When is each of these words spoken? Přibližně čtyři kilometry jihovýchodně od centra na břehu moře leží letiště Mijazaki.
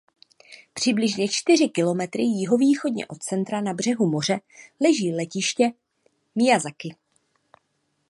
Přibližně 0.73 1.27
čtyři 1.29 1.69
kilometry 1.69 2.23
jihovýchodně 2.23 3.07
od 3.07 3.19
centra 3.23 3.61
na 3.61 3.73
břehu 3.73 4.09
moře 4.09 4.39
leží 4.83 5.11
letiště 5.11 5.71
Mijazaki. 6.35 6.95